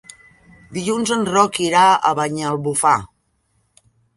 [0.77, 2.99] Dilluns en Roc irà a Banyalbufar.